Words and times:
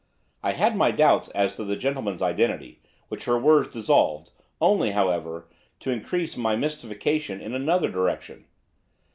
I 0.41 0.53
had 0.53 0.75
my 0.75 0.89
doubts 0.89 1.29
as 1.29 1.55
to 1.57 1.63
the 1.63 1.75
gentleman's 1.75 2.23
identity, 2.23 2.81
which 3.09 3.25
her 3.25 3.37
words 3.37 3.71
dissolved; 3.71 4.31
only, 4.59 4.93
however, 4.93 5.47
to 5.81 5.91
increase 5.91 6.35
my 6.35 6.55
mystification 6.55 7.39
in 7.39 7.53
another 7.53 7.87
direction. 7.91 8.45